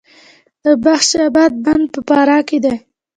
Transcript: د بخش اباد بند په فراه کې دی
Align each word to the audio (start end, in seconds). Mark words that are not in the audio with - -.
د 0.63 0.65
بخش 0.85 1.09
اباد 1.27 1.53
بند 1.65 1.85
په 1.93 1.99
فراه 2.07 2.41
کې 2.47 2.57
دی 2.63 2.75